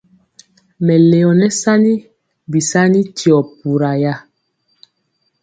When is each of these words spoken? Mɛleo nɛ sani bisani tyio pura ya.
Mɛleo 0.85 1.29
nɛ 1.39 1.47
sani 1.61 1.93
bisani 2.51 3.01
tyio 3.17 3.37
pura 3.57 3.91
ya. 4.03 4.13